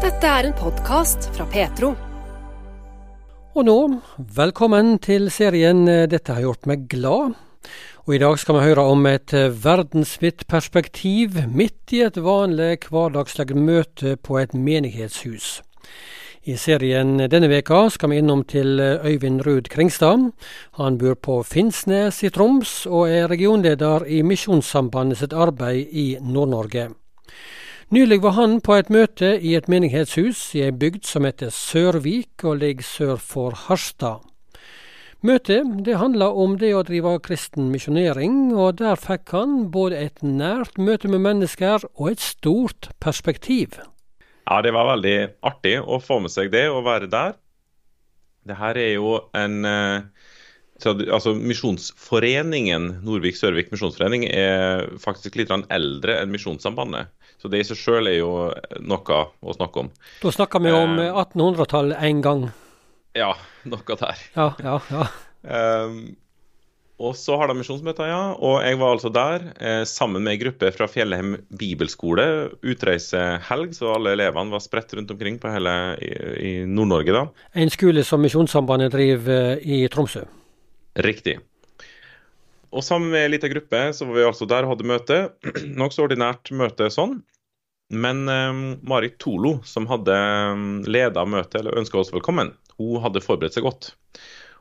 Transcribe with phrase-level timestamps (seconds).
[0.00, 1.90] Dette er en podkast fra Petro.
[3.52, 3.74] Og nå,
[4.32, 7.34] velkommen til serien 'Dette har gjort meg glad'.
[8.08, 9.34] Og I dag skal vi høre om et
[9.64, 15.60] verdensvidt perspektiv midt i et vanlig hverdagslig møte på et menighetshus.
[16.48, 20.32] I serien denne veka skal vi innom til Øyvind Ruud Kringstad.
[20.80, 26.88] Han bor på Finnsnes i Troms, og er regionleder i Misjonssambandet sitt arbeid i Nord-Norge.
[27.90, 32.44] Nylig var han på et møte i et menighetshus i ei bygd som heter Sørvik
[32.46, 34.20] og ligger sør for Harstad.
[35.26, 40.22] Møtet det handla om det å drive kristen misjonering, og der fikk han både et
[40.22, 43.74] nært møte med mennesker og et stort perspektiv.
[44.46, 45.18] Ja, det var veldig
[45.50, 47.34] artig å få med seg det og være der.
[48.46, 50.06] Det her er jo en eh,
[50.86, 57.12] altså Misjonsforeningen, Norvik-Sørvik misjonsforening, er faktisk litt eldre enn Misjonssambandet.
[57.40, 58.32] Så det i seg sjøl er jo
[58.84, 59.92] noe å snakke om.
[60.20, 62.48] Da snakker vi om 1800-tallet en gang.
[63.16, 63.32] Ja,
[63.64, 64.26] noe der.
[64.36, 65.06] Ja, ja, ja.
[65.40, 66.02] Um,
[67.00, 68.20] og så har de misjonsmøter, ja.
[68.36, 72.26] Og jeg var altså der eh, sammen med ei gruppe fra Fjellheim bibelskole.
[72.60, 75.72] Utreisehelg, så alle elevene var spredt rundt omkring på hele
[76.04, 76.10] i,
[76.44, 77.24] i Nord-Norge, da.
[77.56, 80.26] En skole som Misjonssambandet driver eh, i Tromsø.
[80.98, 81.38] Riktig.
[82.70, 85.18] Og sammen med ei lita gruppe så var vi altså der og hadde møte.
[85.80, 87.20] Nokså ordinært møte sånn.
[87.90, 93.22] Men um, Marit Tolo, som hadde um, leda møtet, eller ønska oss velkommen, hun hadde
[93.24, 93.90] forberedt seg godt.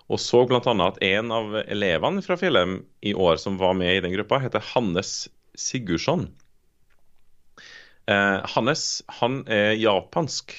[0.09, 0.61] Og så bl.a.
[0.63, 4.63] at en av elevene fra Fjellheim i år som var med i den gruppa, heter
[4.71, 6.25] Hannes Sigurdsson.
[8.09, 8.85] Eh, Hannes
[9.19, 10.55] han er japansk,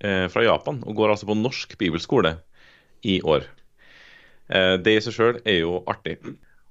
[0.00, 2.38] eh, fra Japan, og går altså på norsk bibelskole
[3.04, 3.44] i år.
[4.48, 6.18] Eh, det i seg sjøl er jo artig.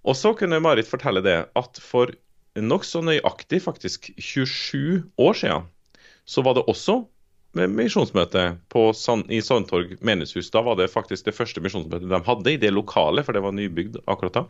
[0.03, 2.11] Og så kunne Marit fortelle det at for
[2.59, 5.69] nokså nøyaktig, faktisk 27 år siden,
[6.25, 7.01] så var det også
[7.53, 8.43] misjonsmøte
[9.29, 10.49] i Sandtorg menighetshus.
[10.53, 13.55] Da var det faktisk det første misjonsmøtet de hadde i det lokalet, for det var
[13.55, 14.45] nybygd akkurat da.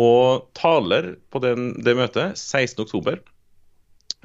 [0.00, 3.20] Og taler på den, det møtet, 16.10,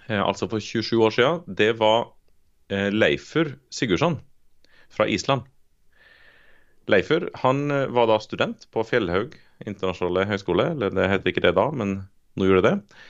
[0.07, 2.09] eh, altså for 27 år siden, det var
[2.71, 4.17] eh, Leifur Sigurdsson
[4.89, 5.45] fra Island.
[6.89, 9.35] Leifur han eh, var da student på Fjellhaug
[9.67, 10.71] internasjonale høgskole.
[10.75, 11.97] Eller det heter ikke det da, men
[12.39, 13.01] nå gjorde det.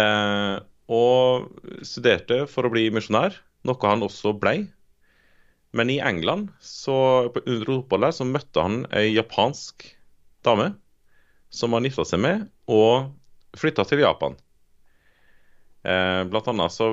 [0.00, 0.56] Eh,
[0.90, 4.58] og studerte for å bli misjonær, noe han også blei.
[5.76, 9.86] Men i England, så, under oppholdet, så møtte han ei japansk
[10.46, 10.72] dame
[11.54, 13.12] som han gifta seg med, og
[13.58, 14.34] flytta til Japan.
[15.80, 16.90] Eh, blant annet så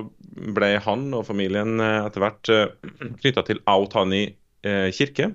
[0.55, 4.29] ble han og familien eh, etter hvert eh, knytta til Aotani
[4.67, 5.29] kirke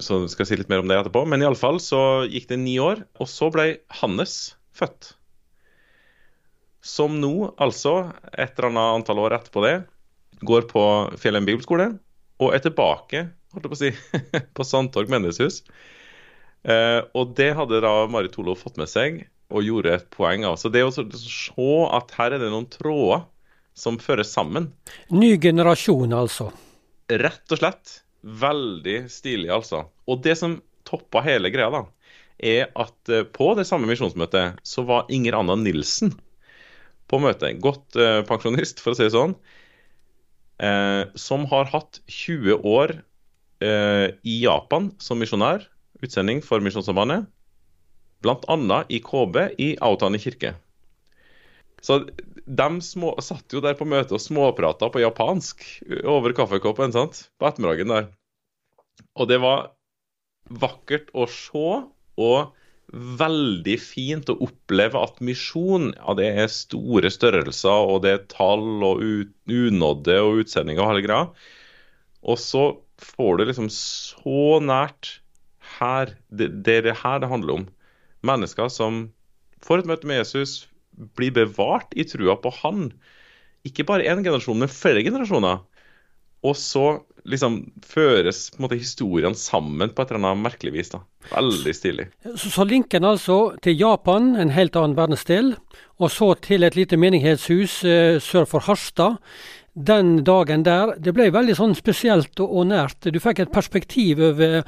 [0.00, 1.22] så skal jeg si litt mer om det etterpå.
[1.30, 3.68] Men iallfall så gikk det ni år, og så ble
[4.00, 5.12] Hannes født.
[6.84, 9.76] Som nå, altså, et eller annet antall år etterpå det,
[10.44, 10.82] går på
[11.20, 11.94] Fjellheim bibelskole
[12.42, 15.62] og er tilbake holdt jeg på å si, på Sandtorg menneskehus.
[16.64, 20.58] Eh, og det hadde da Marit Olo fått med seg og gjorde et poeng av.
[20.58, 23.26] Så det å se at her er det noen tråder
[23.78, 24.70] som føres sammen.
[25.12, 26.50] Ny generasjon, altså.
[27.10, 28.00] Rett og slett.
[28.24, 29.84] Veldig stilig, altså.
[30.08, 30.56] Og det som
[30.88, 31.82] toppa hele greia, da,
[32.40, 36.14] er at eh, på det samme misjonsmøtet så var Inger Anna Nilsen
[37.10, 37.60] på møtet.
[37.64, 39.36] Godt eh, pensjonist, for å si det sånn.
[40.64, 42.98] Eh, som har hatt 20 år
[43.64, 45.62] i Japan som misjonær.
[46.04, 47.24] Utsending for Misjonssambandet.
[48.20, 48.80] Bl.a.
[48.92, 50.50] i KB i Aotani kirke.
[51.80, 52.02] Så
[52.44, 55.64] de små, satt jo der på møtet og småprata på japansk
[56.04, 57.28] over kaffekoppen sant?
[57.40, 58.10] på ettermiddagen der.
[59.16, 59.70] Og det var
[60.52, 61.68] vakkert å se,
[62.20, 62.52] og
[62.94, 68.84] veldig fint å oppleve at misjon ja, det er store størrelser, og det er tall
[68.84, 69.00] og
[69.48, 71.30] unådde og utsendinger og hele greia.
[72.24, 72.66] Og så
[73.00, 75.18] får du liksom så nært
[75.80, 77.64] her Det, det er det her det handler om.
[78.24, 79.08] Mennesker som
[79.64, 80.68] får et møte med Jesus,
[81.18, 82.88] blir bevart i trua på han.
[83.64, 85.62] Ikke bare én generasjon, men flere generasjoner.
[86.44, 86.84] Og så
[87.24, 90.92] liksom føres på en måte historien sammen på et eller annet merkelig vis.
[90.92, 91.00] da.
[91.32, 92.08] Veldig stilig.
[92.34, 95.54] Så, så linken altså til Japan, en helt annen verdensdel,
[95.96, 99.20] og så til et lite menighetshus eh, sør for Harstad.
[99.74, 103.08] Den dagen der, det ble veldig sånn spesielt og, og nært.
[103.10, 104.60] Du fikk et perspektiv over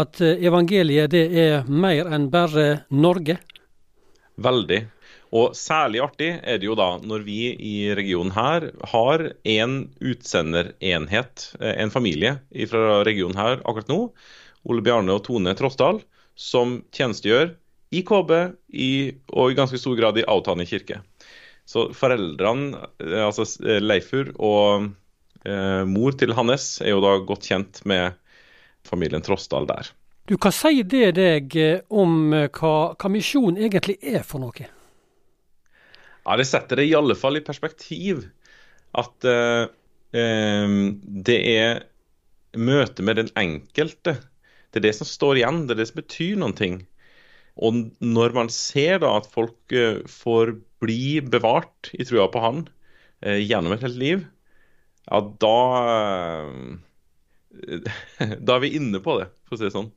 [0.00, 3.36] at eh, evangeliet det er mer enn bare Norge.
[4.38, 4.80] Veldig.
[5.36, 11.50] Og særlig artig er det jo da når vi i regionen her har en utsenderenhet,
[11.60, 12.38] eh, en familie
[12.70, 14.00] fra regionen her akkurat nå,
[14.68, 16.00] Ole Bjarne og Tone Trostdal,
[16.38, 17.52] som tjenestegjør
[17.92, 18.32] i KB
[18.72, 18.90] i,
[19.32, 21.02] og i ganske stor grad i Autane kirke.
[21.68, 23.44] Så foreldrene, eh, altså
[23.84, 24.88] Leifur og
[25.44, 28.16] eh, mor til Hannes, er jo da godt kjent med
[28.88, 29.92] familien Trostdal der.
[30.28, 31.54] Du, Hva sier det deg
[31.88, 34.72] om hva, hva misjon egentlig er for noe?
[36.28, 38.26] Ja, Det setter det i alle fall i perspektiv.
[38.92, 39.68] At eh,
[41.28, 41.86] det er
[42.56, 44.18] møtet med den enkelte.
[44.68, 46.82] Det er det som står igjen, det er det som betyr noen ting.
[47.58, 52.66] Og når man ser da at folk eh, får bli bevart i trua på han
[53.24, 54.26] eh, gjennom et helt liv,
[55.08, 55.56] ja, da
[55.88, 56.76] eh,
[58.44, 59.88] Da er vi inne på det, for å si det sånn.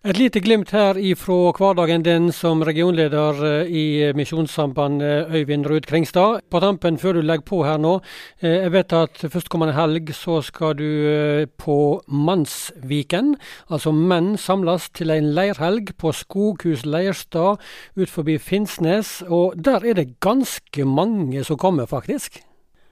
[0.00, 6.40] Et lite glimt her ifra hverdagen din som regionleder eh, i Misjonssambandet, Øyvind Ruud Kringstad.
[6.48, 7.98] På tampen, før du legger på her nå.
[8.40, 13.34] Eh, jeg vet at førstkommende helg så skal du eh, på Mannsviken.
[13.68, 17.60] Altså menn samles til en leirhelg på Skoghus leirstad
[18.00, 19.18] ut forbi Finnsnes.
[19.28, 22.40] Og der er det ganske mange som kommer, faktisk.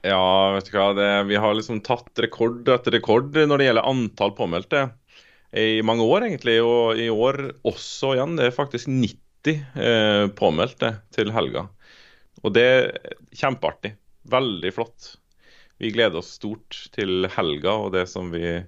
[0.05, 0.93] Ja, vet du hva.
[0.93, 4.91] Det, vi har liksom tatt rekord etter rekord når det gjelder antall påmeldte
[5.51, 6.59] i mange år, egentlig.
[6.63, 8.35] Og i år også igjen.
[8.37, 11.67] Det er faktisk 90 eh, påmeldte til helga.
[12.43, 12.89] Og det er
[13.35, 13.95] kjempeartig.
[14.29, 15.13] Veldig flott.
[15.79, 18.59] Vi gleder oss stort til helga og det som vi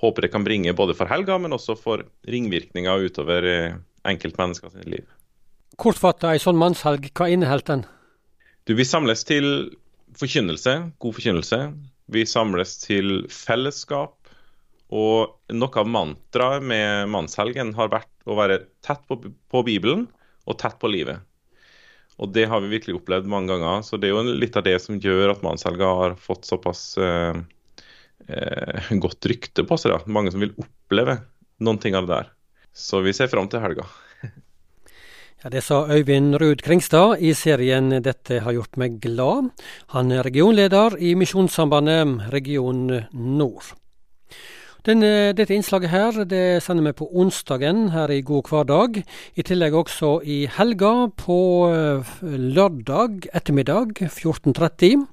[0.00, 3.46] håper det kan bringe både for helga, men også for ringvirkninger utover
[4.08, 5.04] enkeltmenneskers liv.
[5.80, 7.84] Kortfatta, ei sånn mannshelg, hva inneholder den?
[8.66, 9.70] Du, Vi samles til
[10.18, 11.60] forkynnelse, god forkynnelse.
[12.10, 14.19] Vi samles til fellesskap
[14.90, 20.08] og noe av mantraet med mannshelgen har vært å være tett på, på, Bibelen
[20.50, 21.22] og tett på livet.
[22.20, 23.84] Og det har vi virkelig opplevd mange ganger.
[23.86, 27.38] Så det er jo litt av det som gjør at mannshelga har fått såpass eh,
[28.26, 29.94] eh, godt rykte på seg.
[29.94, 30.02] Da.
[30.10, 31.20] Mange som vil oppleve
[31.62, 32.32] noen ting av det der.
[32.76, 33.86] Så vi ser fram til helga.
[35.40, 39.48] Ja, Det sa Øyvind Ruud Kringstad i serien 'Dette har gjort meg glad'.
[39.96, 43.72] Han er regionleder i Misjonssambandet Region Nord.
[44.86, 49.02] Denne, dette innslaget her det sender vi på onsdagen her i God hverdag.
[49.36, 51.38] I tillegg også i helga på
[51.68, 55.04] eh, lørdag ettermiddag 14.30.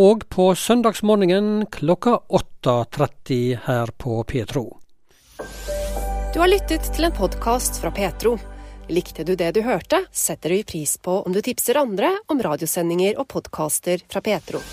[0.00, 4.64] Og på søndagsmorgenen klokka 8.30 her på Petro.
[6.32, 8.38] Du har lyttet til en podkast fra Petro.
[8.88, 13.20] Likte du det du hørte, setter vi pris på om du tipser andre om radiosendinger
[13.20, 14.64] og podkaster fra Petro.